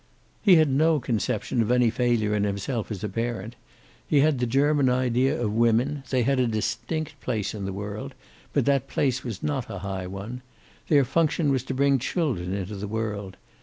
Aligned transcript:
He 0.41 0.55
had 0.55 0.67
no 0.67 0.99
conception 0.99 1.61
of 1.61 1.69
any 1.69 1.91
failure 1.91 2.33
in 2.33 2.43
himself 2.43 2.89
as 2.89 3.03
a 3.03 3.07
parent. 3.07 3.55
He 4.07 4.21
had 4.21 4.39
the 4.39 4.47
German 4.47 4.89
idea 4.89 5.39
of 5.39 5.53
women. 5.53 6.03
They 6.09 6.23
had 6.23 6.39
a 6.39 6.47
distinct 6.47 7.19
place 7.21 7.53
in 7.53 7.65
the 7.65 7.71
world, 7.71 8.15
but 8.51 8.65
that 8.65 8.87
place 8.87 9.23
was 9.23 9.43
not 9.43 9.69
a 9.69 9.77
high 9.85 10.07
one. 10.07 10.41
Their 10.87 11.05
function 11.05 11.51
was 11.51 11.61
to 11.65 11.75
bring 11.75 11.99
children 11.99 12.51
into 12.51 12.77
the 12.77 12.87
world. 12.87 13.37